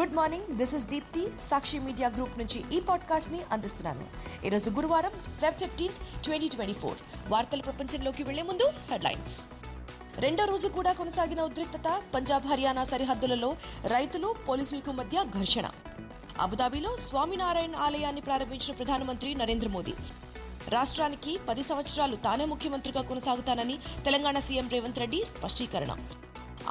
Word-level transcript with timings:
Good 0.00 0.14
morning 0.14 0.56
this 0.56 0.74
is 0.74 0.86
Deepti 0.86 1.28
Sakshi 1.40 1.78
media 1.78 2.08
group 2.08 2.38
నుంచి 2.38 2.76
ఈ 2.76 2.80
పాడ్కాస్ట్ని 2.80 3.40
అందిస్తున్నాను. 3.52 4.04
ఈరోజు 4.46 4.70
గురువారం 4.70 5.10
Feb 5.10 5.54
fifteenth 5.54 6.22
twenty 6.22 6.48
twenty 6.48 6.72
four 6.72 6.98
వార్తల 7.28 7.60
ప్రపంచంలోకి 7.60 8.22
వెళ్ళే 8.22 8.42
ముందు 8.42 8.70
హెడ్లైన్స్ 8.90 9.48
రెండో 10.18 10.44
రోజు 10.44 10.68
కూడా 10.68 10.92
కొనసాగిన 10.92 11.40
ఉద్రిక్తత 11.40 12.02
పంజాబ్ 12.14 12.46
హర్యానా 12.46 12.84
సరిహద్దులలో 12.84 13.56
రైతులు 13.86 14.34
పోలీసులకు 14.48 14.92
మధ్య 14.92 15.24
ఘర్షణ. 15.38 15.70
అబుదాబిలో 16.40 16.96
స్వామినారాయణ 16.96 17.76
ఆలయాన్ని 17.76 18.20
ప్రారంభించిన 18.20 18.74
ప్రధానమంత్రి 18.74 19.34
నరేంద్ర 19.34 19.68
మోదీ. 19.68 19.92
రాష్ట్రానికి 20.68 21.38
పది 21.48 21.62
సంవత్సరాలు 21.62 22.16
తానే 22.16 22.44
ముఖ్యమంత్రిగా 22.44 23.02
కొనసాగుతానని 23.02 23.78
తెలంగాణ 24.04 24.38
సీఎం 24.38 24.68
రేవంత్ 24.68 24.98
రెడ్డి 24.98 25.24
స్పష్టీకరణ. 25.24 25.96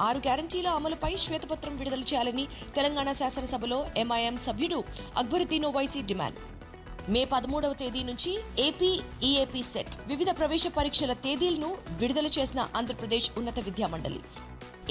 ఆరు 0.05 0.17
గ్యారంటీల 0.17 0.67
అమలుపై 0.67 1.11
శ్వేతపత్రం 1.17 1.73
విడుదల 1.77 2.01
చేయాలని 2.01 2.45
తెలంగాణ 2.75 3.09
శాసనసభలో 3.11 3.79
ఎంఐఎం 3.97 4.37
సభ్యుడు 4.37 4.79
అక్బరుద్దీన్ 5.17 5.67
ఓవైసీ 5.69 6.01
డిమాండ్. 6.01 6.39
మే 7.13 7.25
పదమూడవ 7.25 7.73
తేదీ 7.73 8.01
నుంచి 8.03 8.31
ఏపీ 8.59 8.91
ఈఏపీ 9.23 9.61
సెట్ 9.63 9.95
వివిధ 10.07 10.29
ప్రవేశ 10.39 10.67
పరీక్షల 10.77 11.13
తేదీలను 11.25 11.77
విడుదల 12.01 12.27
చేసిన 12.37 12.67
ఆంధ్రప్రదేశ్ 12.75 13.31
ఉన్నత 13.37 13.59
విద్యామండలి. 13.59 14.21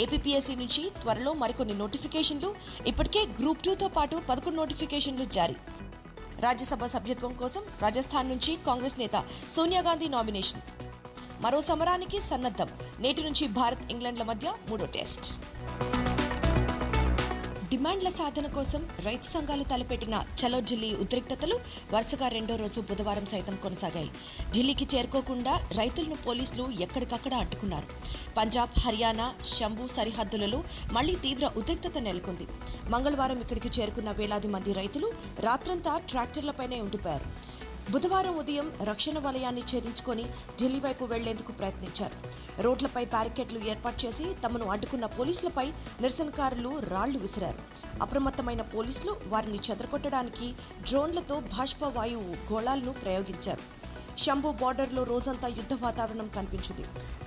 ఏపీపీఎస్సీ 0.04 0.54
నుంచి 0.54 0.82
త్వరలో 1.02 1.32
మరికొన్ని 1.32 1.74
నోటిఫికేషన్లు 1.78 2.50
ఇప్పటికే 2.86 3.22
గ్రూప్ 3.40 3.62
టూతో 3.62 3.88
పాటు 3.88 4.16
పదకొండు 4.30 4.56
నోటిఫికేషన్లు 4.56 5.24
జారీ. 5.36 5.56
రాజ్యసభ 6.42 6.84
సభ్యత్వం 6.86 7.32
కోసం 7.32 7.62
రాజస్థాన్ 7.82 8.28
నుంచి 8.28 8.52
కాంగ్రెస్ 8.66 8.98
నేత 8.98 9.16
సోనియా 9.56 9.80
గాంధీ 9.80 10.08
నామినేషన్. 10.08 10.62
మరో 11.40 11.60
సమరానికి 11.60 12.20
సన్నద్ధం. 12.20 12.68
నేటి 13.00 13.22
నుంచి 13.24 13.48
భారత్ 13.48 13.92
ఇంగ్లాండ్ల 13.92 14.22
మధ్య 14.22 14.52
మూడో 14.70 14.86
టెస్ట్. 14.86 15.26
డిమాండ్ల 17.68 18.08
సాధన 18.08 18.46
కోసం 18.46 18.88
రైతు 19.04 19.26
సంఘాలు 19.30 19.62
తలపెట్టిన 19.62 20.24
చలో 20.40 20.60
ఢిల్లీ 20.60 20.96
ఉద్రిక్తతలు 20.96 21.60
వరుసగా 21.92 22.28
రెండో 22.28 22.56
రోజు 22.56 22.80
బుధవారం 22.80 23.26
సైతం 23.26 23.56
కొనసాగాయి. 23.56 24.10
ఢిల్లీకి 24.50 24.96
చేరుకోకుండా 24.96 25.68
రైతులను 25.76 26.16
పోలీసులు 26.16 26.70
ఎక్కడికక్కడ 26.80 27.34
అడ్డుకున్నారు. 27.34 27.86
పంజాబ్ 28.36 28.78
హర్యానా 28.78 29.34
శంభు 29.44 29.86
సరిహద్దులలో 29.86 30.64
మళ్ళీ 30.92 31.14
తీవ్ర 31.14 31.50
ఉద్రిక్తత 31.56 31.98
నెలకొంది. 31.98 32.46
మంగళవారం 32.90 33.40
ఇక్కడికి 33.40 33.80
చేరుకున్న 33.80 34.10
వేలాది 34.10 34.48
మంది 34.48 34.72
రైతులు 34.72 35.10
రాత్రంతా 35.40 35.98
ట్రాక్టర్లపైనే 35.98 36.80
ఉండిపోయారు. 36.80 37.47
బుధవారం 37.92 38.34
ఉదయం 38.40 38.66
రక్షణ 38.88 39.18
వలయాన్ని 39.26 39.62
ఛేదించుకొని 39.70 40.24
ఢిల్లీ 40.58 40.80
వైపు 40.86 41.04
వెళ్ళేందుకు 41.12 41.52
ప్రయత్నించారు. 41.58 42.16
రోడ్లపై 42.64 43.04
బ్యారికేడ్లు 43.14 43.60
ఏర్పాటు 43.72 43.98
చేసి 44.06 44.26
తమను 44.44 44.66
అడ్డుకున్న 44.74 45.06
పోలీసులపై 45.18 45.66
నిరసనకారులు 46.02 46.72
రాళ్ళు 46.92 47.18
విసిరారు. 47.24 47.62
అప్రమత్తమైన 48.06 48.62
పోలీసులు 48.74 49.14
వారిని 49.32 49.60
చెదరగొట్టడానికి 49.68 50.48
డ్రోన్లతో 50.88 51.38
బాష్ప 51.54 51.82
వాయువు 51.96 52.34
గోళాలను 52.52 52.94
ప్రయోగించారు. 53.02 53.64
శంభు 54.18 54.50
బార్డర్లో 54.52 55.02
రోజంతా 55.02 55.48
యుద్ధ 55.48 55.74
వాతావరణం 55.82 56.28
కనిపించింది. 56.28 56.84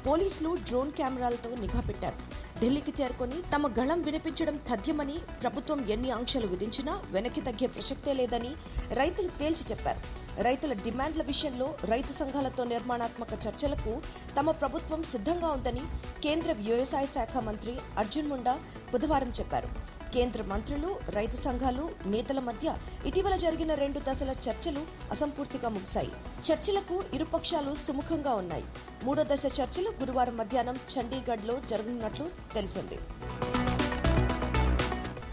పోలీసులు 0.08 0.58
డ్రోన్ 0.67 0.92
కెమెరాలతో 0.92 1.50
నిఘా 1.56 1.81
పెట్టారు. 1.81 2.17
ఢిల్లీకి 2.59 2.94
చేరుకొని 3.02 3.38
తమ 3.56 3.67
గళం 3.80 4.02
వినిపించడం 4.02 4.56
తథ్యమని 4.56 5.17
ప్రభుత్వం 5.42 5.80
ఎన్ని 5.89 6.11
ఆంక్షలు 6.11 6.48
విధించినా 6.48 7.02
వెనక్కి 7.11 7.42
తగ్గే 7.42 7.67
ప్రసక్తే 7.67 8.14
లేదని 8.14 8.52
రైతులు 8.94 9.28
తేల్చి 9.28 9.66
చెప్పారు. 9.72 10.02
రైతుల 10.42 10.73
డిమాండ్ల 10.73 11.23
విషయంలో 11.23 11.75
రైతు 11.86 12.14
సంఘాలతో 12.14 12.64
నిర్మాణాత్మక 12.64 13.33
చర్చలకు 13.48 14.02
తమ 14.39 14.52
ప్రభుత్వం 14.52 15.03
సిద్ధంగా 15.03 15.50
ఉందని 15.52 15.83
కేంద్ర 16.23 16.52
వ్యవసాయ 16.52 17.05
శాఖ 17.05 17.38
మంత్రి 17.38 17.76
అర్జున్ 17.98 18.30
ముండా 18.30 18.59
బుధవారం 18.92 19.33
చెప్పారు. 19.39 20.01
కేంద్ర 20.14 20.42
మంత్రులు 20.44 20.95
రైతు 21.09 21.38
సంఘాలు 21.38 21.90
నేతల 22.06 22.39
మధ్య 22.39 22.76
ఇటీవల 23.05 23.36
జరిగిన 23.36 23.73
రెండు 23.73 23.99
దశల 23.99 24.36
చర్చలు 24.49 24.82
అసంపూర్తిగా 25.11 25.70
ముగిశాయి. 25.70 26.11
చర్చలకు 26.49 27.04
ఇరుపక్షాలు 27.14 27.76
సుముఖంగా 27.76 28.33
ఉన్నాయి. 28.36 28.64
మూడో 29.04 29.23
దశ 29.23 29.45
చర్చలు 29.61 29.89
గురువారం 30.02 30.38
మధ్యాహ్నం 30.38 30.80
చండీగఢ్లో 30.94 31.55
జరగనున్నట్లు 31.70 32.30
తెలిసింది. 32.54 32.99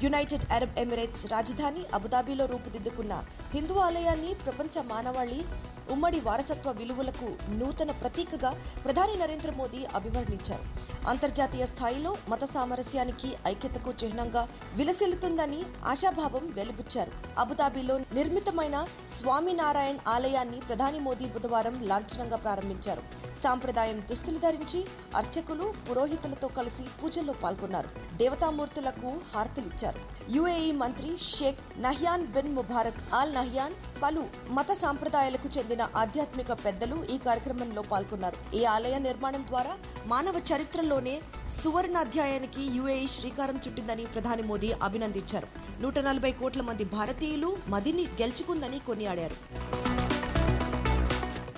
యునైటెడ్ 0.03 0.45
అరబ్ 0.53 0.79
ఎమిరేట్స్ 0.79 1.27
రాజధాని 1.27 1.83
అబుదాబీలో 1.95 2.47
రూపుదిద్దుకున్న 2.47 3.25
హిందూ 3.51 3.75
ఆలయాన్ని 3.75 4.35
ప్రపంచ 4.35 4.83
మానవాళి 4.83 5.45
ఉమ్మడి 5.91 6.21
వారసత్వ 6.21 6.71
విలువలకు 6.71 7.37
నూతన 7.51 7.91
ప్రతీకగా 7.91 8.51
ప్రధాని 8.85 9.17
నరేంద్ర 9.17 9.53
మోదీ 9.57 9.85
అభివర్ణించారు. 9.95 10.63
అంతర్జాతీయ 11.09 11.67
స్థాయిలో 11.67 12.17
మత 12.29 12.45
సామరస్యానికి 12.45 13.33
ఐక్యతకు 13.47 13.91
చిహ్నంగా 14.05 14.49
విలసిల్లుతుందని 14.75 15.63
ఆశాభావం 15.85 16.51
వెలిబుచ్చారు 16.51 17.13
అబుదాబీలో 17.39 17.99
నిర్మితమైన 17.99 18.87
స్వామినారాయణ్ 19.11 19.99
ఆలయాన్ని 20.09 20.61
ప్రధాని 20.61 21.01
మోదీ 21.01 21.27
బుధవారం 21.27 21.83
లాంఛనంగా 21.83 22.37
ప్రారంభించారు. 22.37 23.03
సాంప్రదాయం 23.43 24.01
దుస్తులు 24.01 24.39
ధరించి 24.39 24.85
అర్చకులు 25.17 25.75
పురోహితులతో 25.91 26.49
కలిసి 26.49 26.83
పూజల్లో 27.03 27.33
పాల్గొన్నారు. 27.33 27.89
దేవతామూర్తులకు 28.17 29.21
హారతులిచ్చారు 29.35 29.88
యుఏఈ 30.31 30.73
మంత్రి 30.73 31.19
Sheikh 31.19 31.81
Nahyan 31.81 32.27
bin 32.27 32.55
Mubarak 32.55 33.15
Al 33.15 33.35
Nahyan 33.35 33.75
పలు 34.03 34.25
మత 34.49 34.73
సాంప్రదాయాలకు 34.73 35.59
చెందిన 35.59 35.89
ఆధ్యాత్మిక 35.97 36.53
పెద్దలు 36.53 37.07
ఈ 37.11 37.19
కార్యక్రమంలో 37.19 37.83
పాల్గొన్నారు. 37.83 38.57
ఈ 38.57 38.65
ఆలయ 38.65 38.99
నిర్మాణం 38.99 39.47
ద్వారా 39.47 39.77
మానవ 40.07 40.35
చరిత్రలోనే 40.55 41.21
సువర్ణాధ్యాయానికి 41.47 42.63
యుఏఈ 42.63 43.07
శ్రీకారం 43.07 43.61
చుట్టిందని 43.69 44.07
ప్రధాని 44.07 44.43
మోదీ 44.43 44.73
అభినందించారు. 44.73 45.49
నూట 45.81 45.99
నలభై 45.99 46.33
కోట్ల 46.33 46.61
మంది 46.63 46.85
భారతీయులు 46.85 47.57
మదిని 47.69 48.03
గెలుచుకుందని 48.03 48.79
కొనియాడారు. 48.79 49.37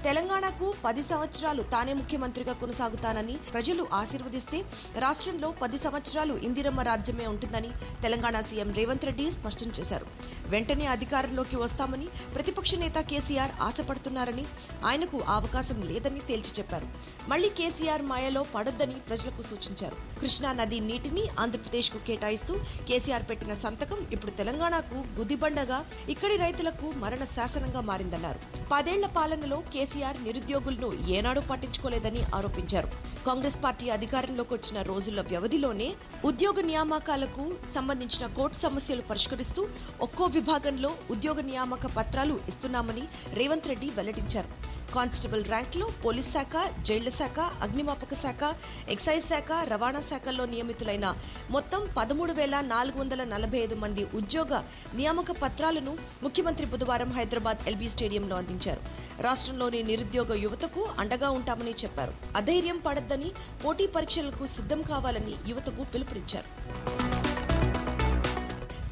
తెలంగాణకు 0.05 0.66
పది 0.84 1.03
సంవత్సరాలు 1.09 1.62
తానే 1.72 1.93
ముఖ్యమంత్రిగా 1.99 2.53
కొనసాగుతానని 2.61 3.34
ప్రజలు 3.50 3.83
ఆశీర్వదిస్తే 3.99 4.59
రాష్ట్రంలో 5.05 5.49
పది 5.62 5.78
సంవత్సరాలు 5.83 6.34
ఇందిరమ్మ 6.47 6.81
రాజ్యమే 6.88 7.27
ఉంటుందని 7.33 7.71
తెలంగాణ 8.05 8.37
సీఎం 8.49 8.71
రేవంత్ 8.78 9.05
రెడ్డి 9.09 9.27
స్పష్టం 9.37 9.69
చేశారు. 9.78 10.06
వెంటనే 10.53 10.87
అధికారంలోకి 10.94 11.56
వస్తామని 11.65 12.06
ప్రతిపక్ష 12.37 12.71
నేత 12.84 13.00
కేసీఆర్ 13.11 13.53
ఆశపడుతున్నారని 13.69 14.44
ఆయనకు 14.91 15.21
అవకాశం 15.37 15.81
లేదని 15.91 16.22
తేల్చి 16.31 16.55
చెప్పారు. 16.59 16.88
మళ్ళీ 17.32 17.50
కేసీఆర్ 17.61 18.06
మాయలో 18.12 18.44
పడొద్దని 18.55 18.97
ప్రజలకు 19.11 19.44
సూచించారు. 19.50 19.99
కృష్ణా 20.22 20.53
నది 20.62 20.81
నీటిని 20.88 21.27
ఆంధ్రప్రదేశ్కు 21.44 22.00
కేటాయిస్తూ 22.09 22.56
కేసీఆర్ 22.91 23.28
పెట్టిన 23.32 23.53
సంతకం 23.67 24.00
ఇప్పుడు 24.17 24.34
తెలంగాణకు 24.41 24.99
గుదిబండగా 25.21 25.81
ఇక్కడి 26.17 26.37
రైతులకు 26.47 26.88
మరణ 27.05 27.22
శాసనంగా 27.37 27.84
మారిందన్నారు. 27.93 28.43
పదేళ్ళ 28.75 29.06
పాలనలో 29.21 29.61
కేసీఆర్ 29.72 29.88
నిరుద్యోగులను 30.24 30.88
ఏనాడూ 31.16 31.40
పట్టించుకోలేదని 31.50 32.22
ఆరోపించారు. 32.34 32.88
కాంగ్రెస్ 33.26 33.58
పార్టీ 33.64 33.88
అధికారంలోకి 33.88 34.54
వచ్చిన 34.54 34.82
రోజుల 34.82 35.20
వ్యవధిలోనే 35.30 35.88
ఉద్యోగ 36.30 36.60
నియామకాలకు 36.70 37.46
సంబంధించిన 37.74 38.26
కోర్టు 38.38 38.58
సమస్యలు 38.66 39.02
పరిష్కరిస్తూ 39.10 39.62
ఒక్కో 40.08 40.26
విభాగంలో 40.38 40.92
ఉద్యోగ 41.10 41.40
నియామక 41.40 41.86
పత్రాలు 41.98 42.40
ఇస్తున్నామని 42.48 43.06
రేవంత్ 43.40 43.70
రెడ్డి 43.72 43.90
వెల్లడించారు. 43.98 44.50
కానిస్టేబుల్ 44.94 45.44
ర్యాంకులు 45.44 45.86
పోలీస్ 46.04 46.30
శాఖ 46.34 46.54
జైళ్ళ 46.86 47.08
శాఖ 47.18 47.38
అగ్నిమాపక 47.64 48.14
శాఖ 48.22 48.42
ఎక్సైజ్ 48.94 49.24
శాఖ 49.32 49.50
రవాణా 49.72 50.00
శాఖల్లో 50.10 50.44
నియమితులైన 50.52 51.06
మొత్తం 51.50 51.82
పదమూడు 51.98 52.32
వేల 52.32 52.56
నాలుగు 52.72 52.98
వందల 53.00 53.24
నలభై 53.32 53.58
ఐదు 53.58 53.76
మంది 53.84 54.04
ఉద్యోగ 54.20 54.52
నియామక 54.94 55.30
పత్రాలను 55.42 55.92
ముఖ్యమంత్రి 56.22 56.66
బుధవారం 56.66 57.12
హైదరాబాద్ 57.18 57.68
ఎల్బీ 57.68 57.88
స్టేడియంలో 57.94 58.36
అందించారు. 58.36 58.82
రాష్ట్రంలోని 59.28 59.82
నిరుద్యోగ 59.90 60.34
యువతకు 60.44 60.84
అండగా 60.98 61.30
ఉంటామని 61.30 61.74
చెప్పారు. 61.84 62.14
అధైర్యం 62.36 62.80
పడద్దని 62.88 63.31
పోటీ 63.64 63.86
పరీక్షలకు 63.96 64.46
సిద్ధం 64.56 64.82
కావాలని 64.93 65.36
యువతకు 65.52 65.84
పిలుపునిచ్చారు. 65.94 66.48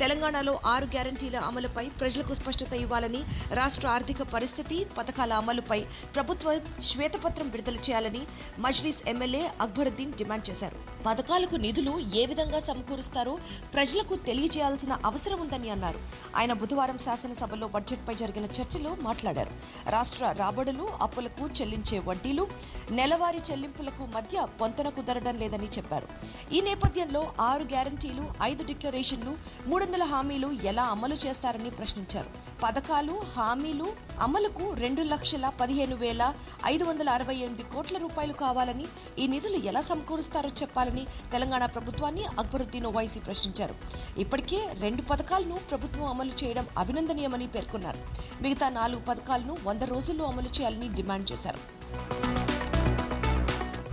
తెలంగాణలో 0.00 0.52
ఆరు 0.72 0.86
గ్యారంటీల 0.94 1.36
అమలుపై 1.48 1.84
ప్రజలకు 2.00 2.32
స్పష్టత 2.40 2.72
ఇవ్వాలని 2.84 3.22
రాష్ట్ర 3.60 3.86
ఆర్థిక 3.94 4.22
పరిస్థితి 4.34 4.78
పథకాల 4.98 5.32
అమలుపై 5.42 5.80
ప్రభుత్వం 6.16 6.60
శ్వేతపత్రం 6.88 7.48
విడుదల 7.54 7.78
చేయాలని 7.86 8.22
మజ్లిస్ 8.66 9.02
ఎమ్మెల్యే 9.12 9.44
అక్బరుద్దీన్ 9.64 10.16
డిమాండ్ 10.20 10.48
చేశారు. 10.50 10.76
పథకాలకు 11.06 11.56
నిధులు 11.56 11.98
ఏ 12.14 12.26
విధంగా 12.26 12.60
సమకూరుస్తారో? 12.60 13.38
ప్రజలకు 13.74 14.14
తెలియజేయాల్సిన 14.14 14.98
అవసరం 15.04 15.40
ఉందని 15.40 15.70
అన్నారు. 15.70 15.98
ఆయన 16.36 16.52
బుధవారం 16.52 16.98
శాసనసభలో 16.98 17.68
బడ్జెట్పై 17.68 18.14
జరిగిన 18.14 18.44
చర్చలో 18.44 18.96
మాట్లాడారు. 19.02 19.50
రాష్ట్ర 19.88 20.34
రాబడులు 20.38 20.88
అప్పులకు 21.00 21.46
చెల్లించే 21.46 21.98
వడ్డీలు 21.98 22.48
నెలవారీ 22.90 23.38
చెల్లింపులకు 23.50 24.06
మధ్య 24.06 24.46
పొంతన 24.60 24.88
కుదరడం 24.88 25.38
లేదని 25.38 25.64
చెప్పారు. 25.64 26.08
ఈ 26.52 26.60
నేపథ్యంలో 26.60 27.32
ఆరు 27.40 27.62
గ్యారంటీలు 27.62 28.28
ఐదు 28.42 28.64
డిక్లరేషన్లు 28.64 29.36
మూడు 29.66 29.84
వందల 29.84 30.02
హామీలు 30.02 30.50
ఎలా 30.62 30.82
అమలు 30.82 31.14
చేస్తారని 31.14 31.70
ప్రశ్నించారు. 31.70 32.30
పథకాలు 32.62 33.20
హామీలు 33.36 33.92
అమలుకు 34.20 34.74
రెండు 34.74 35.02
లక్షల 35.02 35.48
పదిహేను 35.48 35.96
వేల 35.96 36.34
ఐదు 36.66 36.84
వందల 36.84 37.08
అరవై 37.10 37.34
ఎనిమిది 37.34 37.62
కోట్ల 37.62 37.98
రూపాయలు 37.98 38.32
కావాలని 38.32 38.84
ఈ 39.18 39.26
నిధులు 39.26 39.56
ఎలా 39.56 39.80
సమకూరుస్తారో 39.80 40.48
చెప్పాలని 40.88 41.30
తెలంగాణ 41.32 41.66
ప్రభుత్వాన్ని 41.66 42.24
అక్బరుద్దీన్ 42.24 42.86
ఓవైసీ 42.86 43.20
ప్రశ్నించారు. 43.20 43.74
ఇప్పటికే 44.18 44.60
రెండు 44.80 45.02
పథకాలను 45.02 45.60
ప్రభుత్వం 45.70 46.04
అమలు 46.08 46.32
చేయడం 46.44 46.66
అభినందనీయమని 46.78 47.46
పేర్కొన్నారు. 47.46 47.98
మిగతా 48.42 48.68
నాలుగు 48.68 49.00
పథకాలను 49.00 49.56
వంద 49.64 49.82
రోజుల్లో 49.82 50.24
అమలు 50.24 50.48
చేయాలని 50.48 50.88
డిమాండ్ 50.94 51.32
చేశారు. 51.32 51.58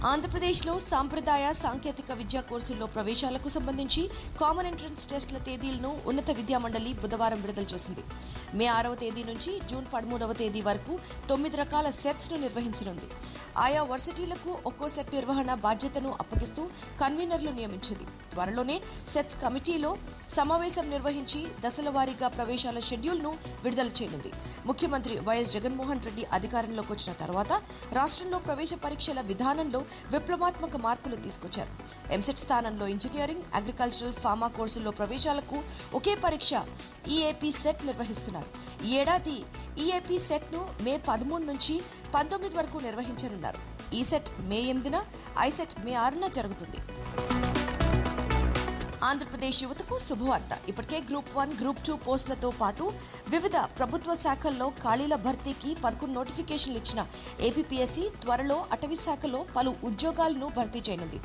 ఆంధ్రప్రదేశ్లో 0.09 0.73
సాంప్రదాయ 0.89 1.45
సాంకేతిక 1.61 2.09
విద్యా 2.17 2.41
కోర్సుల్లో 2.49 2.87
ప్రవేశాలకు 2.95 3.49
సంబంధించి 3.53 4.01
కామన్ 4.41 4.67
ఎంట్రన్స్ 4.69 5.05
టెస్టుల 5.11 5.37
తేదీలను 5.47 5.91
ఉన్నత 6.09 6.29
విద్యా 6.39 6.57
మండలి 6.65 6.91
బుధవారం 7.03 7.39
విడుదల 7.43 7.65
చేసింది. 7.73 8.03
మే 8.57 8.65
ఆరవ 8.75 8.95
తేదీ 9.03 9.23
నుంచి 9.29 9.51
జూన్ 9.69 9.87
పదమూడవ 9.93 10.33
తేదీ 10.41 10.61
వరకు 10.67 10.95
తొమ్మిది 11.29 11.57
రకాల 11.61 11.87
సెట్స్ను 12.01 12.37
నిర్వహించనుంది. 12.43 13.09
ఆయా 13.63 13.81
వర్సిటీలకు 13.91 14.51
ఒక్కో 14.71 14.89
సెట్ 14.95 15.11
నిర్వహణ 15.17 15.53
బాధ్యతను 15.65 16.11
అప్పగిస్తూ 16.21 16.61
కన్వీనర్లు 17.01 17.53
నియమించింది. 17.59 18.05
త్వరలోనే 18.33 18.77
సెట్స్ 19.13 19.39
కమిటీలో 19.43 19.91
సమావేశం 20.37 20.85
నిర్వహించి 20.95 21.41
దశల 21.65 21.89
వారీగా 21.97 22.29
ప్రవేశాల 22.37 22.79
షెడ్యూల్ను 22.89 23.33
విడుదల 23.65 23.89
చేయనుంది. 23.99 24.33
ముఖ్యమంత్రి 24.69 25.17
వైఎస్ 25.29 25.55
జగన్మోహన్ 25.57 26.05
రెడ్డి 26.09 26.25
అధికారంలోకి 26.39 26.91
వచ్చిన 26.95 27.13
తర్వాత 27.23 27.51
రాష్ట్రంలో 27.99 28.39
ప్రవేశ 28.47 28.73
పరీక్షల 28.85 29.19
విధానంలో 29.33 29.81
విప్లవాత్మక 30.11 30.75
మార్పులు 30.75 31.15
తీసుకొచ్చారు. 31.15 31.71
ఎంసెట్ 32.13 32.37
స్థానంలో 32.37 32.87
ఇంజనీరింగ్ 32.87 33.41
అగ్రికల్చరల్ 33.53 34.13
ఫార్మా 34.13 34.47
కోర్సుల్లో 34.47 34.91
ప్రవేశాలకు 34.91 35.63
ఒకే 35.93 36.15
పరీక్ష 36.15 36.53
ఈఏపీ 37.07 37.51
సెట్ 37.51 37.85
నిర్వహిస్తున్నారు. 37.85 38.49
ఈ 38.85 38.97
ఏడాది 38.97 39.37
ఈఏపీ 39.79 40.19
సెట్ను 40.19 40.69
మే 40.81 40.97
పదమూడు 40.97 41.43
నుంచి 41.43 41.81
పంతొమ్మిది 42.13 42.55
వరకు 42.55 42.77
నిర్వహించనున్నారు. 42.77 43.61
ఈ 43.95 44.03
సెట్ 44.03 44.29
మే 44.39 44.61
ఎనిమిదిన 44.61 45.03
ఐసెట్ 45.39 45.79
మే 45.85 45.93
ఆరున 45.93 46.27
జరుగుతుంది. 46.27 46.77
ఆంధ్రప్రదేశ్ 49.07 49.57
యువతకు 49.63 49.95
శుభవార్త. 50.05 50.53
ఇప్పటికే 50.71 50.97
గ్రూప్ 51.09 51.31
వన్ 51.37 51.51
గ్రూప్ 51.59 51.81
టూ 51.87 51.93
పోస్టులతో 52.05 52.49
పాటు 52.59 52.83
వివిధ 53.33 53.57
ప్రభుత్వ 53.79 54.11
శాఖల్లో 54.23 54.67
ఖాళీల 54.83 55.15
భర్తీకి 55.25 55.71
పదకొండు 55.83 56.13
నోటిఫికేషన్లు 56.19 56.79
ఇచ్చిన 56.81 57.01
ఏపీపీఎస్సీ 57.47 58.03
త్వరలో 58.23 58.57
అటవీ 58.75 58.97
శాఖలో 59.05 59.39
పలు 59.57 59.71
ఉద్యోగాలను 59.89 60.47
భర్తీ 60.57 60.81
చేయనుంది. 60.87 61.19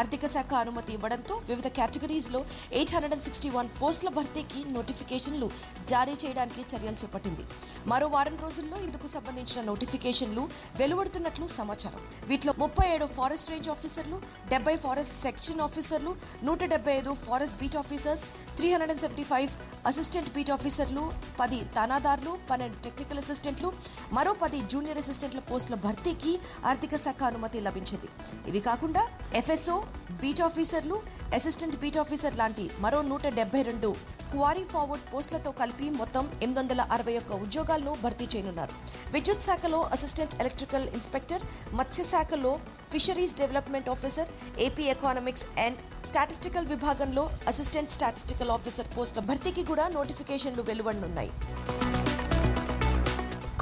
ఆర్థిక 0.00 0.26
శాఖ 0.34 0.52
అనుమతి 0.64 0.92
ఇవ్వడంతో 0.96 1.36
వివిధ 1.50 1.68
కేటగిరీస్లో 1.78 2.40
eight 2.78 2.92
hundred 2.94 3.14
and 3.16 3.26
sixty 3.28 3.50
one 3.56 3.70
పోస్టుల 3.80 4.12
భర్తీకి 4.18 4.62
నోటిఫికేషన్లు 4.76 5.48
జారీ 5.92 6.16
చేయడానికి 6.24 6.64
చర్యలు 6.72 6.98
చేపట్టింది. 7.04 7.46
మరో 7.92 8.08
వారం 8.16 8.36
రోజుల్లో 8.44 8.78
ఇందుకు 8.88 9.06
సంబంధించిన 9.16 9.62
నోటిఫికేషన్లు 9.70 10.44
వెలువడుతున్నట్లు 10.82 11.48
సమాచారం. 11.58 12.02
వీటిలో 12.32 12.54
ముప్పై 12.64 12.88
ఏడు 12.96 13.08
ఫారెస్ట్ 13.20 13.50
రేంజ్ 13.54 13.70
ఆఫీసర్లు 13.76 14.20
డెబ్బై 14.52 14.76
ఫారెస్ట్ 14.86 15.16
సెక్షన్ 15.26 15.64
ఆఫీసర్లు 15.70 16.14
నూట 16.48 16.62
డెబ్బై 16.74 16.94
ఐదు 17.00 17.10
forest 17.26 17.58
beat 17.62 17.76
officers 17.82 18.22
three 18.58 18.68
hundred 18.72 18.92
and 18.94 19.02
seventy 19.04 19.26
five 19.32 19.50
assistant 19.90 20.30
beat 20.36 20.52
ఆఫీసర్లు 20.56 21.04
పది 21.40 21.60
తానాదారులు 21.76 22.38
పన్నెండు 22.50 22.78
టెక్నికల్ 22.86 23.20
అసిస్టెంట్లు 23.24 23.72
మరో 24.18 24.32
పది 24.44 24.60
జూనియర్ 24.74 25.00
అసిస్టెంట్ల 25.02 25.42
పోస్టుల 25.50 25.78
భర్తీకి 25.86 26.34
ఆర్థిక 26.70 26.96
శాఖ 26.96 27.22
అనుమతి 27.22 27.60
లభించింది. 27.60 28.10
ఇవి 28.50 28.60
కాకుండా 28.60 29.04
ఎఫ్ఎస్ఓ 29.40 29.76
బీట్ 30.22 30.42
ఆఫీసర్లు 30.48 30.96
అసిస్టెంట్ 31.34 31.76
బీట్ 31.82 31.98
ఆఫీసర్ 31.98 32.36
లాంటి 32.40 32.70
మరో 32.80 33.02
నూట 33.02 33.26
డెబ్బై 33.38 33.62
రెండు 33.62 33.90
క్వారీ 34.32 34.64
ఫార్వర్డ్ 34.64 35.06
పోస్టులతో 35.14 35.50
కలిపి 35.60 35.90
మొత్తం 36.00 36.24
ఎనిమిది 36.42 36.58
వందల 36.60 36.80
అరవై 36.96 37.14
ఒక్క 37.20 37.32
ఉద్యోగాలను 37.44 37.92
భర్తీ 38.04 38.26
చేయనున్నారు. 38.34 38.74
విద్యుత్ 39.14 39.46
శాఖలో 39.46 39.80
అసిస్టెంట్ 39.96 40.36
ఎలక్ట్రికల్ 40.42 40.86
ఇన్స్పెక్టర్ 40.98 41.42
మత్స్య 41.78 42.04
శాఖలో 42.12 42.52
fisheries 42.92 43.34
development 43.40 43.90
officer 43.94 44.30
AP 44.66 44.86
economics 44.94 45.46
and 45.64 45.78
statistical 46.06 46.66
విభాగం 46.66 47.10
విభాగంలో 47.12 47.48
అసిస్టెంట్ 47.50 47.94
స్టాటిస్టికల్ 47.94 48.50
ఆఫీసర్ 48.54 48.88
పోస్టుల 48.94 49.20
భర్తీకి 49.28 49.62
కూడా 49.70 49.84
నోటిఫికేషన్లు 49.96 50.62
వెలువడనున్నాయి. 50.68 51.30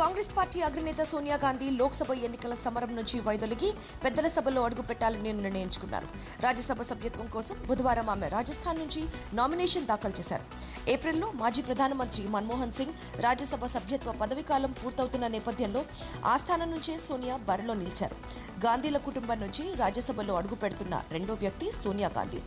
కాంగ్రెస్ 0.00 0.30
పార్టీ 0.36 0.60
అగ్రనేత 0.60 1.02
సోనియా 1.04 1.36
గాంధీ 1.44 1.66
లోక్సభ 1.70 2.12
ఎన్నికల 2.26 2.54
సమరం 2.54 2.90
నుంచి 2.96 3.16
వైదొలిగి 3.20 3.72
పెద్దల 4.04 4.28
సభలో 4.28 4.60
అడుగు 4.64 4.82
పెట్టాలని 4.82 5.32
నిర్ణయించుకున్నారు. 5.32 6.06
రాజ్యసభ 6.40 6.82
సభ్యత్వం 6.82 7.26
కోసం 7.26 7.56
బుధవారం 7.68 8.10
ఆమె 8.10 8.28
రాజస్థాన్ 8.28 8.78
నుంచి 8.78 9.02
నామినేషన్ 9.32 9.86
దాఖలు 9.86 10.14
చేశారు. 10.18 10.44
ఏప్రిల్లో 10.90 11.32
మాజీ 11.32 11.62
ప్రధానమంత్రి 11.62 12.28
మన్మోహన్ 12.28 12.72
సింగ్ 12.72 12.94
రాజ్యసభ 13.20 13.66
సభ్యత్వ 13.66 14.12
పదవీకాలం 14.12 14.72
పూర్తవుతున్న 14.72 15.26
నేపథ్యంలో 15.26 15.84
ఆ 16.24 16.36
స్థానం 16.36 16.70
నుంచే 16.70 16.98
సోనియా 16.98 17.36
బరిలో 17.50 17.74
నిలిచారు. 17.74 18.16
గాంధీల 18.66 18.98
కుటుంబం 19.08 19.40
నుంచి 19.40 19.74
రాజ్యసభలో 19.74 20.34
అడుగు 20.34 20.54
పెడుతున్న 20.54 21.02
రెండో 21.10 21.34
వ్యక్తి 21.34 21.72
సోనియా 21.72 22.12
గాంధీ. 22.18 22.42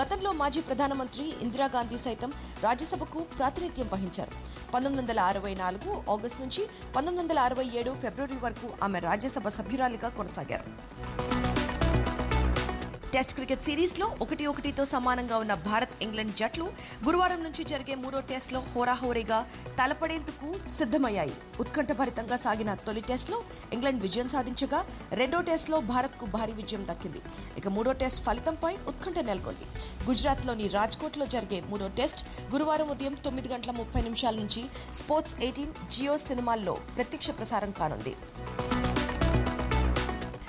గతంలో 0.00 0.32
మాజీ 0.42 0.60
ప్రధానమంత్రి 0.60 1.26
ఇందిరాగాంధీ 1.42 1.98
సైతం 1.98 2.32
రాజ్యసభకు 2.62 3.18
ప్రాతినిధ్యం 3.38 3.90
వహించారు. 3.92 4.34
పంతొమ్మిది 4.74 5.00
వందల 5.02 5.20
అరవై 5.32 5.52
నాలుగు 5.62 5.90
ఆగస్టు 6.14 6.40
నుంచి 6.42 6.62
పంతొమ్మిది 6.96 7.22
వందల 7.22 7.38
అరవై 7.48 7.66
ఏడు 7.80 7.92
ఫిబ్రవరి 8.02 8.38
వరకు 8.44 8.68
ఆమె 8.86 8.98
రాజ్యసభ 9.08 9.48
సభ్యురాలిగా 9.58 10.08
కొనసాగారు. 10.18 10.66
టెస్ట్ 13.12 13.34
క్రికెట్ 13.34 13.64
సిరీస్లో 13.64 14.06
ఒకటి 14.22 14.46
ఒకటితో 14.46 14.84
సమానంగా 14.84 15.36
ఉన్న 15.36 15.54
భారత్ 15.54 16.02
ఇంగ్లాండ్ 16.02 16.34
జట్లు 16.34 16.66
గురువారం 17.06 17.42
నుంచి 17.42 17.64
జరిగే 17.64 17.94
మూడో 17.94 18.20
టెస్ట్లో 18.20 18.60
హోరాహోరీగా 18.60 19.38
తలపడేందుకు 19.78 20.48
సిద్ధమయ్యాయి. 20.72 21.34
ఉత్కంఠభరితంగా 21.60 22.36
సాగిన 22.36 22.74
తొలి 22.74 23.00
టెస్ట్లో 23.00 23.38
ఇంగ్లాండ్ 23.72 24.02
విజయం 24.02 24.28
సాధించగా 24.28 24.80
రెండో 25.12 25.40
టెస్ట్లో 25.40 25.80
భారత్కు 25.80 26.26
భారీ 26.26 26.52
విజయం 26.52 26.86
దక్కింది. 26.90 27.22
ఇక 27.56 27.68
మూడో 27.68 27.92
టెస్ట్ 27.92 28.24
ఫలితంపై 28.24 28.74
ఉత్కంఠ 28.88 29.18
నెలకొంది. 29.18 29.66
గుజరాత్లోని 30.08 30.68
రాజ్కోట్లో 30.68 31.26
జరిగే 31.26 31.60
మూడో 31.60 31.88
టెస్ట్ 31.88 32.22
గురువారం 32.54 32.88
ఉదయం 32.88 33.14
తొమ్మిది 33.14 33.48
గంటల 33.48 33.70
ముప్పై 33.70 34.02
నిమిషాల 34.02 34.34
నుంచి 34.34 34.64
స్పోర్ట్స్ 34.92 35.36
ఎయిటీన్ 35.36 35.74
జియో 35.90 36.18
సినిమాల్లో 36.18 36.76
ప్రత్యక్ష 36.96 37.30
ప్రసారం 37.30 37.70
కానుంది. 37.70 38.14